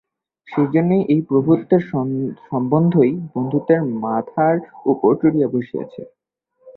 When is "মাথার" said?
4.03-4.57